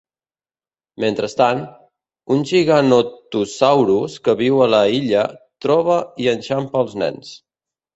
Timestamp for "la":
4.79-4.83